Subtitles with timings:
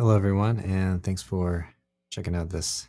[0.00, 1.68] Hello, everyone, and thanks for
[2.08, 2.88] checking out this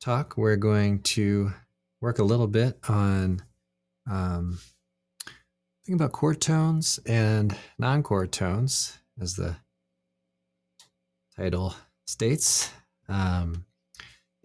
[0.00, 0.38] talk.
[0.38, 1.52] We're going to
[2.00, 3.42] work a little bit on
[4.10, 4.58] um,
[5.84, 9.56] thinking about chord tones and non-chord tones, as the
[11.36, 11.74] title
[12.06, 12.72] states.
[13.06, 13.66] Um,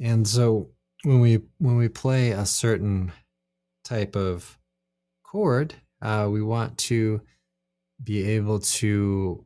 [0.02, 0.72] and so,
[1.06, 3.14] when we when we play a certain
[3.86, 4.60] type of
[5.24, 7.22] chord, uh, we want to
[8.04, 9.46] be able to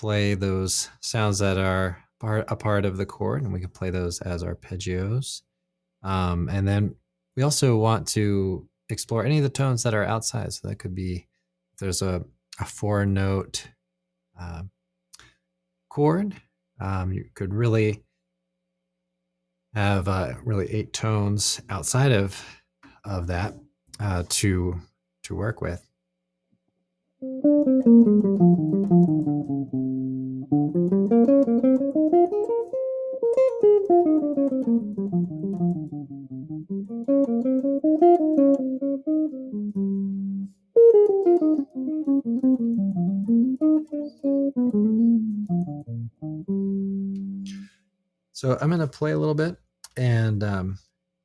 [0.00, 3.90] play those sounds that are part, a part of the chord, and we can play
[3.90, 5.42] those as arpeggios.
[6.02, 6.96] Um, and then
[7.36, 10.52] we also want to explore any of the tones that are outside.
[10.52, 11.28] So that could be
[11.72, 12.24] if there's a,
[12.60, 13.68] a four note
[14.38, 14.62] uh,
[15.88, 16.34] chord,
[16.80, 18.02] um, you could really
[19.74, 22.44] have uh, really eight tones outside of
[23.04, 23.54] of that
[24.00, 24.80] uh, to
[25.22, 25.86] to work with.
[48.44, 49.56] So I'm going to play a little bit
[49.96, 50.78] and um,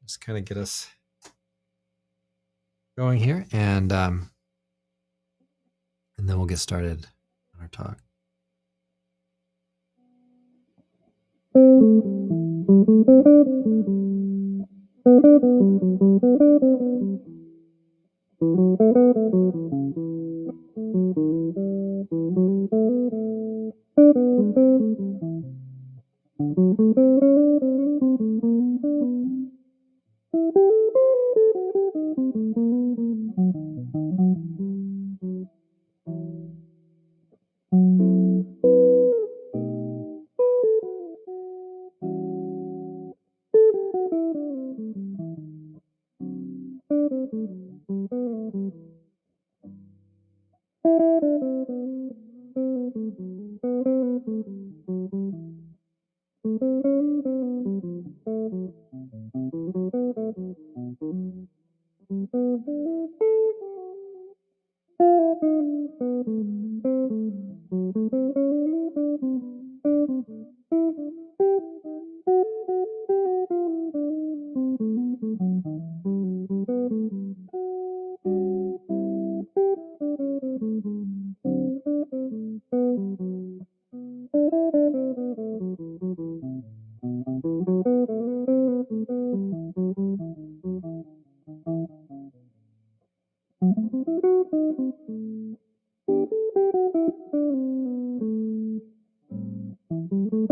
[0.05, 0.87] just kind of get us
[2.97, 4.29] going here, and um,
[6.17, 7.07] and then we'll get started
[7.53, 7.99] on our talk.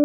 [0.00, 0.04] All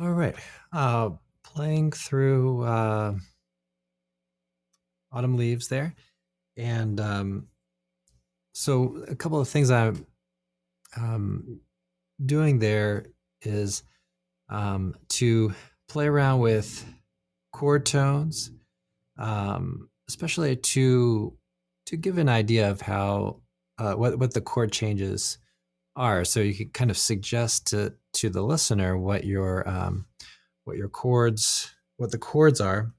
[0.00, 0.34] right.
[0.72, 1.10] Uh,
[1.44, 3.14] playing through uh,
[5.12, 5.94] Autumn Leaves there.
[6.56, 7.48] And um,
[8.52, 10.06] so, a couple of things I'm
[10.96, 11.60] um,
[12.24, 13.06] doing there
[13.42, 13.82] is
[14.48, 15.54] um, to
[15.88, 16.84] play around with
[17.52, 18.50] chord tones,
[19.18, 21.36] um, especially to
[21.86, 23.40] to give an idea of how
[23.78, 25.38] uh, what what the chord changes
[25.96, 26.24] are.
[26.24, 30.06] So you can kind of suggest to to the listener what your um,
[30.64, 32.92] what your chords what the chords are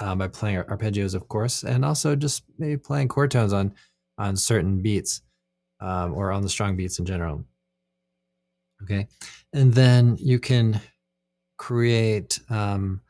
[0.00, 3.74] um, by playing arpeggios, of course, and also just maybe playing chord tones on
[4.18, 5.22] on certain beats
[5.80, 7.44] um, or on the strong beats in general.
[8.82, 9.08] Okay,
[9.52, 10.80] and then you can
[11.58, 13.00] create um,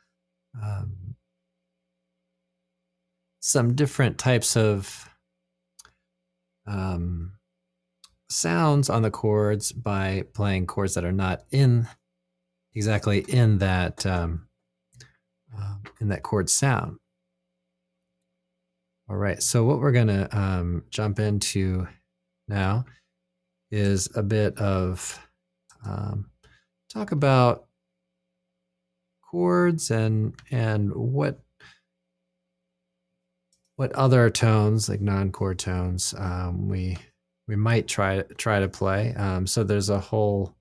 [0.63, 1.17] um,
[3.41, 5.09] some different types of
[6.67, 7.33] um,
[8.29, 11.87] sounds on the chords by playing chords that are not in
[12.75, 14.46] exactly in that um,
[15.59, 16.99] uh, in that chord sound.
[19.09, 21.87] All right, so what we're gonna um, jump into
[22.49, 22.85] now
[23.71, 25.19] is a bit of
[25.85, 26.31] um,
[26.93, 27.67] talk about
[29.23, 31.41] chords and and what
[33.77, 36.97] what other tones like non-chord tones um, we
[37.49, 39.15] we might try try to play.
[39.15, 40.57] Um, so there's a whole,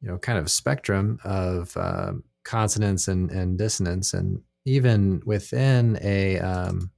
[0.00, 6.38] you know, kind of spectrum of um, consonance and, and dissonance, and even within a
[6.38, 6.90] um,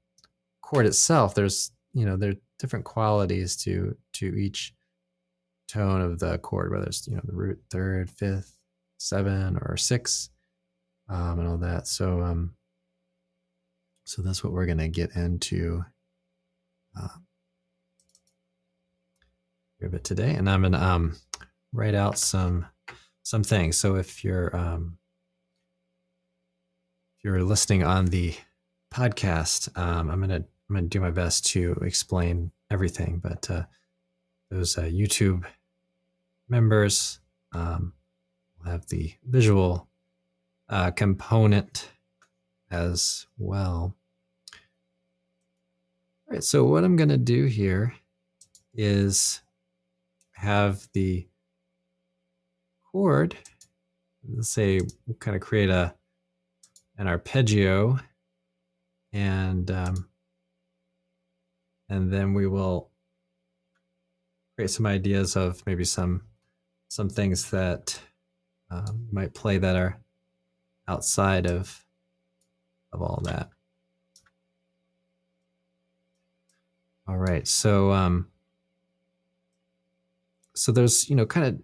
[0.62, 4.74] chord itself, there's you know there are different qualities to to each
[5.68, 8.56] tone of the chord, whether it's you know the root third, fifth,
[8.98, 10.30] seven, or six,
[11.08, 11.86] um, and all that.
[11.86, 12.54] So um,
[14.04, 15.84] so that's what we're gonna get into
[17.00, 17.08] uh,
[19.82, 21.16] a bit today, and I'm gonna um,
[21.72, 22.66] write out some
[23.22, 23.76] some things.
[23.76, 24.98] So if you're um,
[27.22, 28.34] you're listening on the
[28.92, 33.64] podcast, um, I'm gonna I'm gonna do my best to explain everything, but uh,
[34.50, 35.44] those uh, YouTube
[36.48, 37.20] members
[37.52, 37.92] um,
[38.58, 39.88] will have the visual
[40.68, 41.90] uh, component
[42.70, 43.94] as well.
[46.28, 47.94] All right, so what I'm to do here
[48.72, 49.40] is
[50.32, 51.26] have the
[52.90, 53.36] chord,
[54.26, 54.80] let's say
[55.18, 55.94] kind of create a
[57.00, 57.98] an arpeggio
[59.14, 60.06] and um,
[61.88, 62.90] and then we will
[64.54, 66.20] create some ideas of maybe some
[66.88, 67.98] some things that
[68.70, 69.98] um, might play that are
[70.88, 71.84] outside of
[72.92, 73.48] of all that.
[77.08, 78.28] All right, so um,
[80.54, 81.58] so there's you know kind of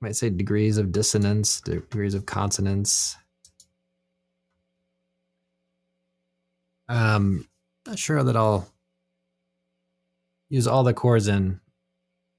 [0.00, 3.16] might say degrees of dissonance, degrees of consonance.
[6.90, 7.46] Um,
[7.86, 8.68] not sure that I'll
[10.48, 11.60] use all the chords in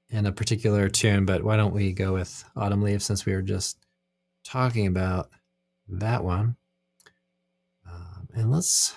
[0.09, 3.41] in a particular tune, but why don't we go with Autumn Leaf since we were
[3.41, 3.77] just
[4.43, 5.29] talking about
[5.87, 6.57] that one?
[7.89, 8.93] Um, and let's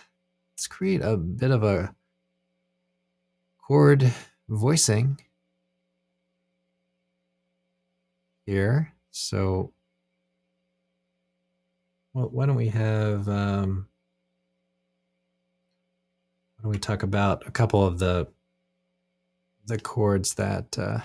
[0.55, 1.95] let's create a bit of a
[3.59, 4.13] chord
[4.49, 5.21] voicing
[8.45, 8.93] here.
[9.13, 9.73] So,
[12.13, 13.29] well, why don't we have?
[13.29, 13.87] Um,
[16.65, 18.27] don't we talk about a couple of the
[19.67, 20.99] the chords that uh,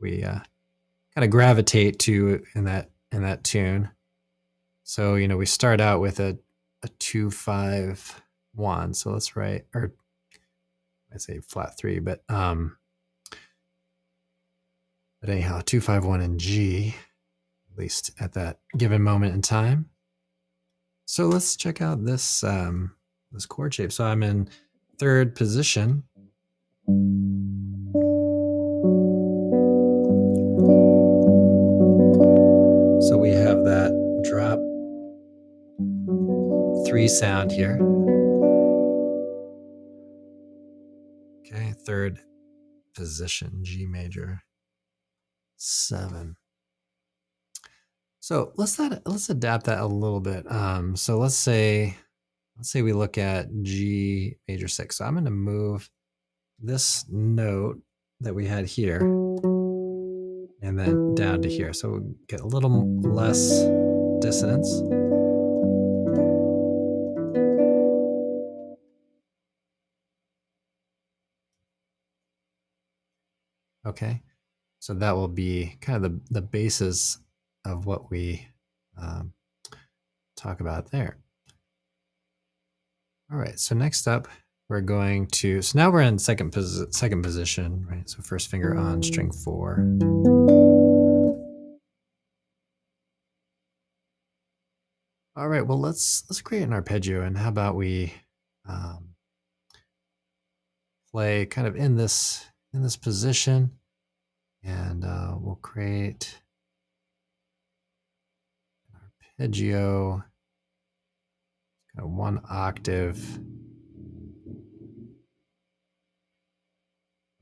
[0.00, 0.38] we uh,
[1.14, 3.90] kind of gravitate to in that in that tune.
[4.84, 6.38] So you know we start out with a
[6.84, 8.22] a two five
[8.54, 8.94] one.
[8.94, 9.92] So let's write or
[11.12, 12.76] I say flat three, but um,
[15.20, 16.94] but anyhow, two five one in G,
[17.72, 19.90] at least at that given moment in time.
[21.04, 22.94] So let's check out this um,
[23.32, 23.90] this chord shape.
[23.90, 24.48] So I'm in
[24.98, 26.02] third position
[33.00, 33.92] so we have that
[34.24, 34.58] drop
[36.88, 37.78] three sound here.
[41.40, 42.20] Okay, third
[42.94, 44.42] position, G major,
[45.56, 46.36] seven.
[48.20, 50.50] So let's that let's adapt that a little bit.
[50.50, 51.96] Um, so let's say
[52.58, 54.96] let's say we look at G major six.
[54.96, 55.88] So I'm going to move
[56.58, 57.80] this note
[58.20, 58.98] that we had here
[60.60, 61.72] and then down to here.
[61.72, 63.64] So we get a little less
[64.20, 64.82] dissonance.
[73.86, 74.20] Okay,
[74.80, 77.18] so that will be kind of the, the basis
[77.64, 78.46] of what we
[79.00, 79.32] um,
[80.36, 81.18] talk about there.
[83.30, 84.26] All right, so next up,
[84.70, 88.08] we're going to, so now we're in second, posi- second position, right?
[88.08, 89.84] So first finger on string four.
[95.36, 98.14] All right, well, let's, let's create an arpeggio and how about we
[98.66, 99.10] um,
[101.12, 103.72] play kind of in this, in this position
[104.64, 106.40] and uh, we'll create
[108.94, 109.00] an
[109.38, 110.24] arpeggio,
[112.06, 113.40] one octave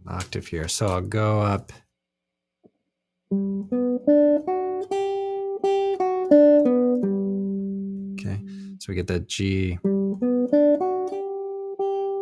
[0.08, 0.68] octave here.
[0.68, 1.72] So I'll go up.
[8.12, 8.40] Okay,
[8.78, 9.78] so we get that G.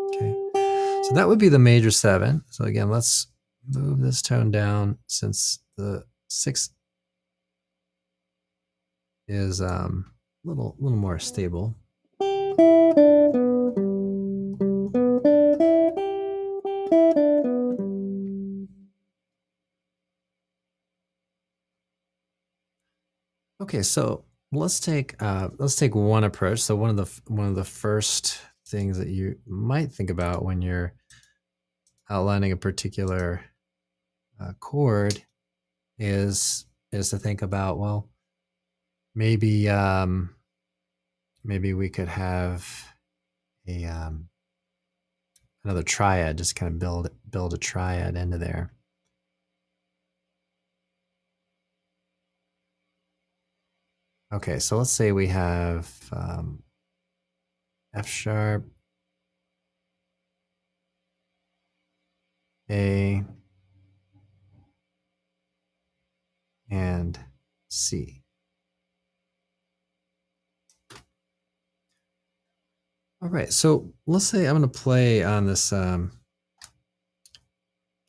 [0.08, 0.34] Okay,
[1.02, 2.42] so that would be the major seven.
[2.50, 3.26] So again, let's
[3.68, 6.70] move this tone down since the sixth
[9.28, 10.10] is um,
[10.44, 11.74] a little, little more stable.
[23.74, 26.60] Okay, so let's take uh, let's take one approach.
[26.60, 30.62] So one of the one of the first things that you might think about when
[30.62, 30.94] you're
[32.08, 33.44] outlining a particular
[34.40, 35.24] uh, chord
[35.98, 38.08] is is to think about well
[39.12, 40.36] maybe um,
[41.42, 42.94] maybe we could have
[43.66, 44.28] a um,
[45.64, 48.72] another triad, just kind of build build a triad into there.
[54.34, 56.60] Okay, so let's say we have um,
[57.94, 58.66] F sharp,
[62.68, 63.22] A,
[66.68, 67.16] and
[67.68, 68.22] C.
[73.22, 76.10] All right, so let's say I'm going to play on this um,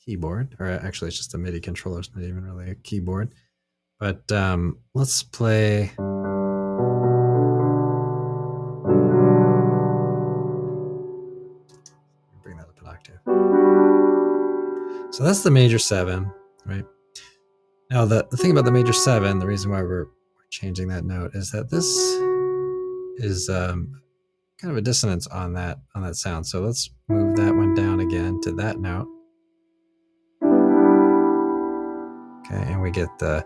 [0.04, 3.36] keyboard, or actually it's just a MIDI controller, it's not even really a keyboard.
[4.00, 5.92] But um, let's play.
[12.44, 13.20] Bring that up an octave.
[15.14, 16.32] So that's the major seven,
[16.66, 16.86] right?
[17.90, 20.08] Now, the, the thing about the major seven, the reason why we're,
[20.52, 21.86] changing that note is that this
[23.18, 24.02] is um,
[24.60, 26.48] kind of a dissonance on that on that sound.
[26.48, 29.08] So let's move that one down again to that note.
[32.46, 33.46] Okay, and we get the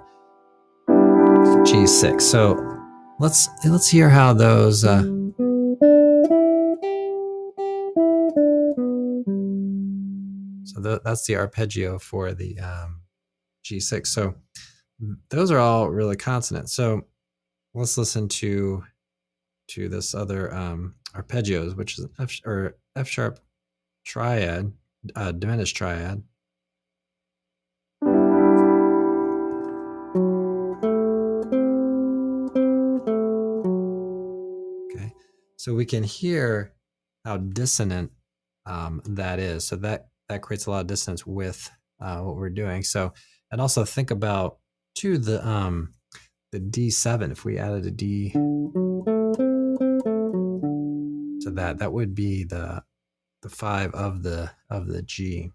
[0.87, 2.21] G6.
[2.21, 2.78] So
[3.19, 4.83] let's let's hear how those.
[4.83, 5.03] Uh,
[10.63, 13.01] so th- that's the arpeggio for the um,
[13.65, 14.07] G6.
[14.07, 14.35] So
[15.29, 16.69] those are all really consonant.
[16.69, 17.01] So
[17.73, 18.83] let's listen to
[19.69, 23.39] to this other um, arpeggios, which is an F or F sharp
[24.05, 24.71] triad,
[25.15, 26.23] uh, diminished triad.
[35.69, 36.73] So we can hear
[37.25, 38.11] how dissonant
[38.65, 39.67] um, that is.
[39.67, 41.69] So that that creates a lot of dissonance with
[42.01, 42.81] uh, what we're doing.
[42.81, 43.13] So
[43.51, 44.57] and also think about
[44.95, 45.93] too the um
[46.51, 47.31] the D7.
[47.31, 48.39] If we added a D to
[51.51, 52.83] that, that would be the
[53.43, 55.51] the five of the of the G.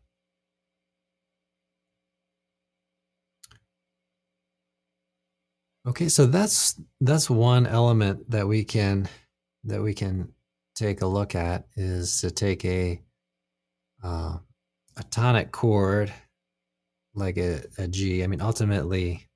[5.89, 9.09] Okay, so that's that's one element that we can
[9.65, 10.33] that we can
[10.75, 13.01] take a look at is to take a
[14.03, 14.37] uh,
[14.97, 16.13] a tonic chord
[17.15, 18.23] like a, a G.
[18.23, 19.29] I mean, ultimately,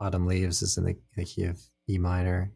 [0.00, 2.52] autumn leaves is in the, the key of E minor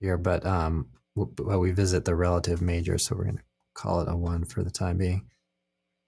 [0.00, 3.42] here, but um, well, we visit the relative major, so we're going to
[3.74, 5.26] call it a one for the time being.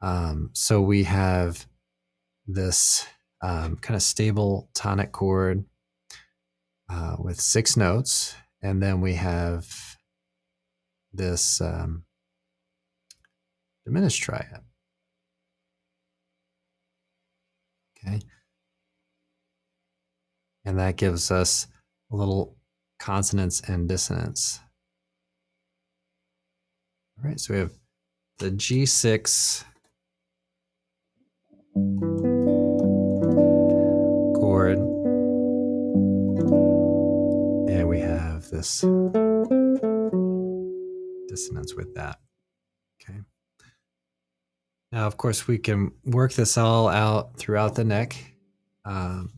[0.01, 1.67] Um, so we have
[2.47, 3.07] this
[3.43, 5.65] um, kind of stable tonic chord
[6.91, 9.94] uh, with six notes, and then we have
[11.15, 12.05] this um,
[13.85, 14.61] diminished triad.
[18.07, 18.21] Okay.
[20.65, 21.67] And that gives us
[22.11, 22.57] a little
[22.99, 24.61] consonance and dissonance.
[27.19, 27.73] All right, so we have
[28.39, 29.65] the G6
[34.35, 34.79] chord,
[37.69, 38.85] and we have this
[41.35, 42.21] dissonance with that.
[43.03, 43.19] Okay.
[44.93, 48.17] Now, of course, we can work this all out throughout the neck.
[48.85, 49.33] Um,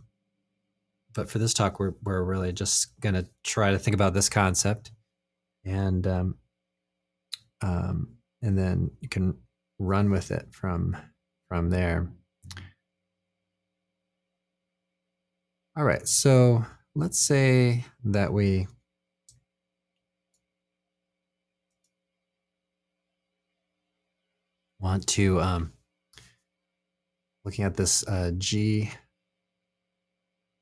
[1.15, 4.29] but for this talk, we're, we're really just going to try to think about this
[4.29, 4.91] concept.
[5.65, 6.37] And um,
[7.63, 9.39] um, and then you can
[9.79, 10.97] run with it from
[11.49, 12.09] from there.
[15.77, 18.67] All right, so let's say that we
[24.87, 25.73] want to um,
[27.45, 28.91] looking at this uh, G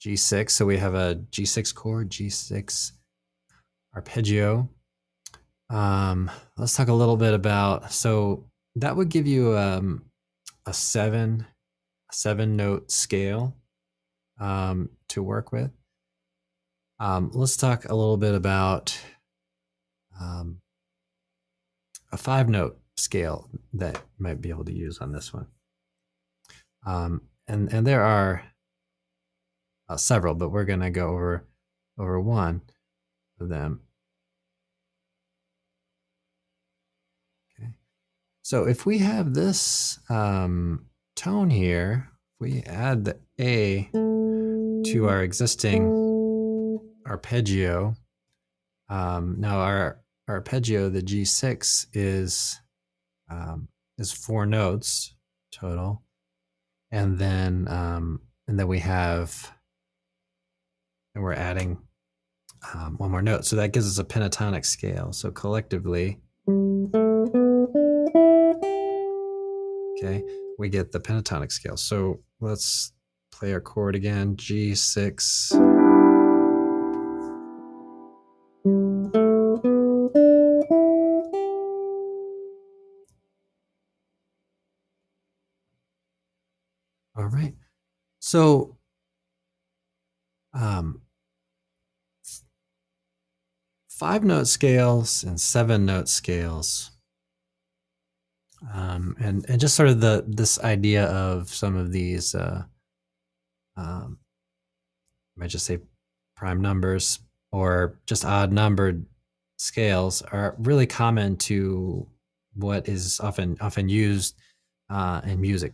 [0.02, 0.50] G6.
[0.50, 2.92] So we have a G6 chord, G6
[3.94, 4.68] arpeggio,
[5.70, 8.44] um, let's talk a little bit about so
[8.76, 10.04] that would give you um,
[10.66, 11.46] a seven
[12.10, 13.56] a seven note scale
[14.38, 15.70] um, to work with.
[17.00, 18.98] Um, let's talk a little bit about
[20.20, 20.60] um,
[22.12, 25.46] a five note scale that might be able to use on this one.
[26.86, 28.44] Um, and and there are
[29.88, 31.46] uh, several, but we're to go over
[31.98, 32.62] over one
[33.40, 33.80] of them.
[37.58, 37.70] Okay,
[38.42, 40.86] So if we have this um,
[41.16, 42.10] tone here,
[42.40, 47.94] we add the A to our existing arpeggio.
[48.88, 52.60] Um, now our arpeggio, the G6, is
[53.30, 55.14] um, is four notes
[55.52, 56.02] total,
[56.90, 59.52] and then um, and then we have
[61.14, 61.78] and we're adding
[62.72, 65.12] um, one more note, so that gives us a pentatonic scale.
[65.12, 66.20] So collectively.
[69.98, 70.22] okay,
[70.58, 71.76] we get the pentatonic scale.
[71.76, 72.92] So let's
[73.32, 76.13] play our chord again, G6.
[87.24, 87.54] All right.
[88.20, 88.76] So
[90.52, 91.00] um,
[93.88, 96.90] five note scales and seven note scales.
[98.74, 102.64] Um, and and just sort of the this idea of some of these uh,
[103.78, 104.18] um,
[105.34, 105.78] I might just say
[106.36, 107.20] prime numbers
[107.52, 109.06] or just odd numbered
[109.56, 112.06] scales are really common to
[112.52, 114.36] what is often often used
[114.90, 115.72] uh, in music.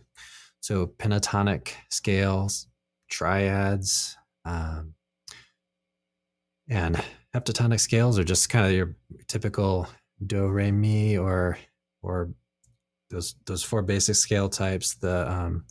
[0.61, 2.67] So pentatonic scales,
[3.09, 4.15] triads,
[4.45, 4.93] um,
[6.69, 7.03] and
[7.35, 8.95] heptatonic scales are just kind of your
[9.27, 9.87] typical
[10.25, 11.57] do re mi or
[12.03, 12.29] or
[13.09, 15.65] those those four basic scale types the um,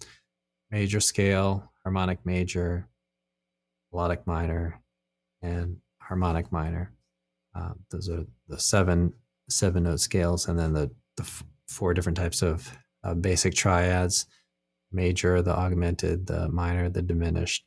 [0.70, 2.88] major scale harmonic major
[3.92, 4.80] melodic minor
[5.42, 6.92] and harmonic minor.
[7.54, 9.12] Uh, those are the seven
[9.48, 14.26] seven note scales and then the the f- four different types of uh, basic triads
[14.92, 17.64] major the augmented the minor the diminished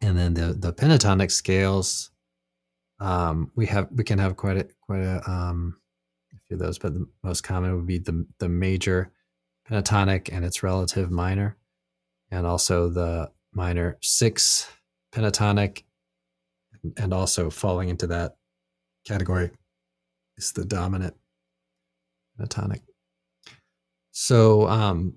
[0.00, 2.10] and then the the pentatonic scales
[3.00, 5.76] um, we have we can have quite a quite a um,
[6.32, 9.10] a few of those, but the most common would be the the major
[9.68, 11.56] pentatonic and its relative minor,
[12.30, 14.70] and also the minor six
[15.12, 15.84] pentatonic,
[16.98, 18.36] and also falling into that
[19.06, 19.50] category
[20.36, 21.14] is the dominant
[22.38, 22.82] pentatonic.
[24.12, 25.14] So um,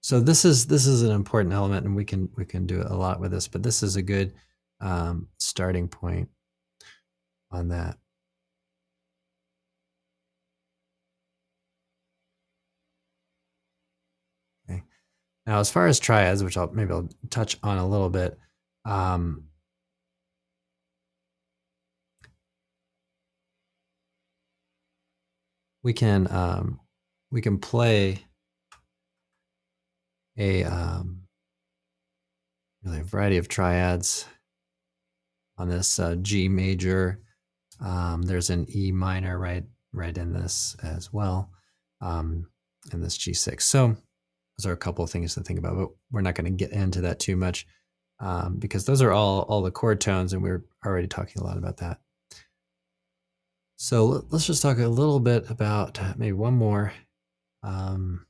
[0.00, 2.94] so this is this is an important element and we can we can do a
[2.94, 4.34] lot with this but this is a good
[4.80, 6.28] um, starting point
[7.50, 7.96] on that.
[15.46, 18.38] Now as far as triads which i'll maybe i'll touch on a little bit
[18.84, 19.44] um,
[25.84, 26.80] we can um,
[27.30, 28.24] we can play
[30.36, 31.20] a um,
[32.82, 34.26] really a variety of triads
[35.58, 37.20] on this uh, G major.
[37.80, 41.50] Um, there's an E minor right right in this as well,
[42.00, 42.48] um,
[42.92, 43.62] in this G6.
[43.62, 43.96] So
[44.58, 46.72] those are a couple of things to think about, but we're not going to get
[46.72, 47.66] into that too much
[48.20, 51.44] um, because those are all all the chord tones, and we are already talking a
[51.44, 51.98] lot about that.
[53.84, 56.94] So let's just talk a little bit about maybe one more
[57.62, 58.24] um,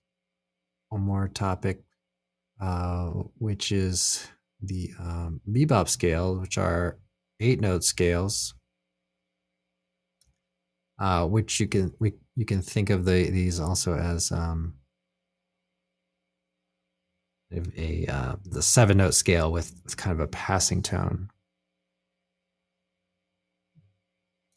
[0.88, 1.84] one more topic
[2.60, 4.26] uh, which is
[4.60, 6.98] the um, bebop scale, which are
[7.38, 8.54] eight note scales,
[10.98, 14.74] uh, which you can we you can think of the these also as um,
[17.76, 21.30] a uh, the seven note scale with, with kind of a passing tone.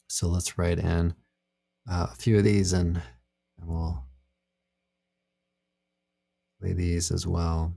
[0.08, 1.14] So let's write in
[1.90, 3.00] uh, a few of these and,
[3.58, 4.04] and we'll
[6.60, 7.74] play these as well.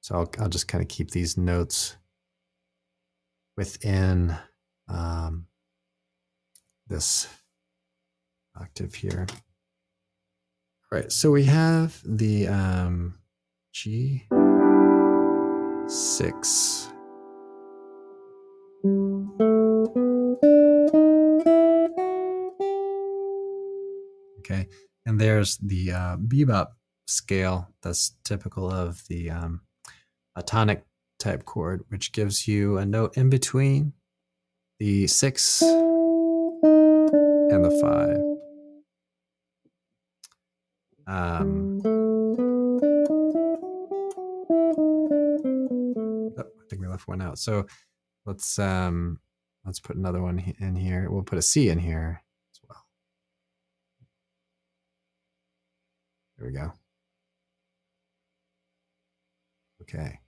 [0.00, 1.96] So I'll, I'll just kind of keep these notes
[3.56, 4.36] within
[4.88, 5.46] um,
[6.88, 7.28] this
[8.58, 9.26] octave here.
[10.90, 13.14] All right, so we have the um,
[15.90, 16.86] G6.
[24.38, 24.68] Okay,
[25.04, 26.68] and there's the uh, bebop
[27.08, 29.62] scale that's typical of the um,
[30.36, 30.84] a tonic
[31.18, 33.92] type chord, which gives you a note in between
[34.78, 38.20] the six and the five.
[41.08, 42.09] Um,
[47.00, 47.38] I think we left one out.
[47.38, 47.66] So
[48.26, 49.20] let's um,
[49.64, 51.10] let's put another one in here.
[51.10, 52.84] We'll put a C in here as well.
[56.38, 56.72] There we go.
[59.82, 60.20] Okay.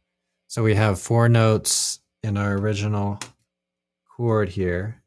[0.49, 3.19] So we have four notes in our original
[4.17, 5.03] chord here.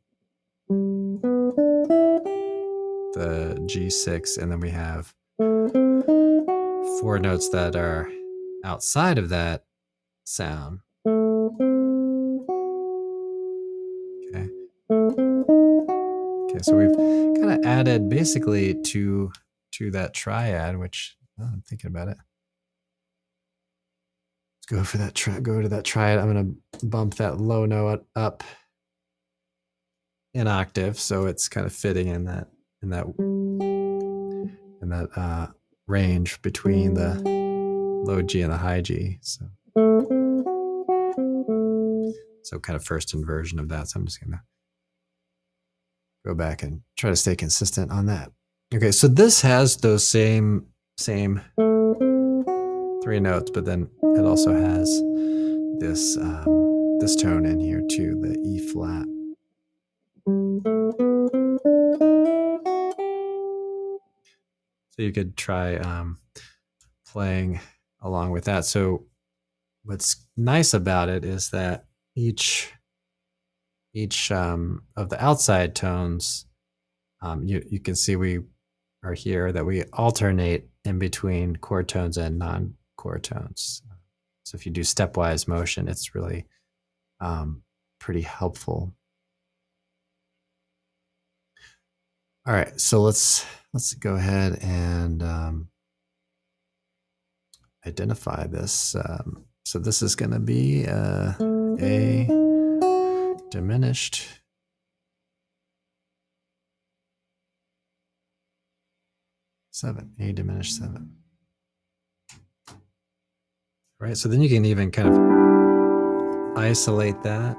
[3.13, 5.13] The G6, and then we have
[6.99, 8.09] four notes that are
[8.63, 9.65] outside of that
[10.25, 10.79] sound.
[16.55, 16.95] Okay, so we've
[17.41, 19.31] kind of added basically to
[19.73, 22.17] to that triad, which oh, I'm thinking about it
[24.65, 25.13] let's go for that.
[25.13, 26.19] Try, go to that triad.
[26.19, 26.33] I'm
[26.81, 28.43] to bump that low note up
[30.33, 32.47] in octave, so it's kind of fitting in that
[32.81, 35.47] in that in that uh,
[35.87, 37.21] range between the
[38.05, 39.19] low G and the high G.
[39.21, 39.45] So
[42.43, 43.89] so kind of first inversion of that.
[43.89, 44.41] So I'm just gonna
[46.25, 48.31] go back and try to stay consistent on that.
[48.73, 50.65] Okay, so this has those same
[50.97, 51.41] same
[53.03, 54.89] three notes, but then it also has
[55.79, 59.05] this um, this tone in here too, the E flat.
[64.91, 66.17] So you could try um,
[67.05, 67.59] playing
[68.01, 68.65] along with that.
[68.65, 69.05] So
[69.83, 71.85] what's nice about it is that
[72.15, 72.71] each
[73.95, 76.45] each um, of the outside tones,
[77.21, 78.41] um, you you can see we
[79.03, 83.81] are here that we alternate in between chord tones and non-chord tones.
[84.43, 86.45] So if you do stepwise motion, it's really
[87.19, 87.63] um,
[87.99, 88.93] pretty helpful.
[92.45, 95.69] All right, so let's let's go ahead and um,
[97.87, 98.95] identify this.
[98.95, 101.33] Um, so this is going to be uh,
[101.79, 102.44] a
[103.49, 104.27] diminished
[109.71, 111.15] seven, A diminished seven.
[113.99, 117.55] Right, so then you can even kind of isolate that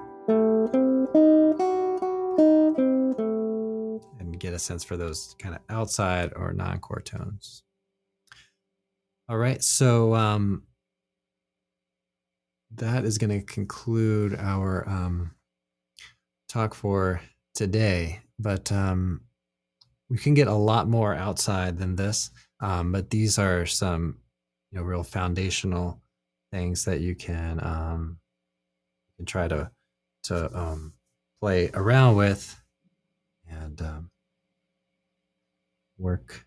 [4.19, 7.63] and get a sense for those kind of outside or non-chord tones.
[9.29, 10.63] All right, so um,
[12.77, 15.33] that is going to conclude our um,
[16.49, 17.21] talk for
[17.55, 18.21] today.
[18.39, 19.23] But um,
[20.09, 22.31] we can get a lot more outside than this.
[22.61, 24.19] Um, but these are some,
[24.71, 26.01] you know, real foundational
[26.53, 28.19] things that you can um,
[29.09, 29.71] you can try to
[30.25, 30.93] to um,
[31.41, 32.61] play around with
[33.49, 34.11] and um,
[35.99, 36.47] work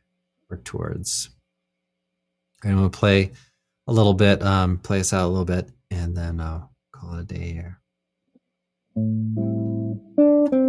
[0.49, 1.29] work towards.
[2.63, 3.31] I'm gonna play
[3.87, 7.21] a little bit, um, play us out a little bit, and then I'll call it
[7.21, 7.79] a day here.
[8.99, 10.68] All right,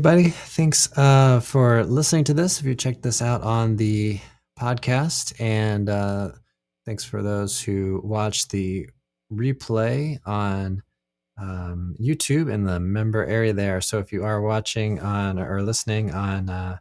[0.00, 0.30] everybody.
[0.30, 2.58] Thanks uh, for listening to this.
[2.58, 4.18] If you checked this out on the
[4.58, 6.30] podcast, and uh,
[6.86, 8.88] thanks for those who watched the
[9.30, 10.82] replay on
[11.38, 13.82] um, YouTube in the member area there.
[13.82, 16.78] So if you are watching on or listening on uh,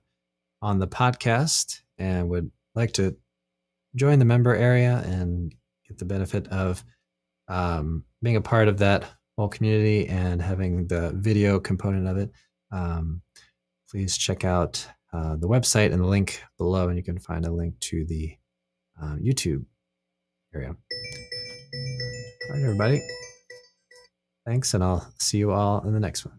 [0.61, 3.17] on the podcast and would like to
[3.97, 5.53] join the member area and
[5.85, 6.85] get the benefit of
[7.49, 9.03] um, being a part of that
[9.37, 12.31] whole community and having the video component of it
[12.71, 13.21] um,
[13.89, 17.51] please check out uh, the website and the link below, and you can find a
[17.51, 18.35] link to the
[19.01, 19.65] uh, YouTube
[20.53, 20.69] area.
[20.69, 23.01] All right, everybody.
[24.45, 26.38] Thanks, and I'll see you all in the next one.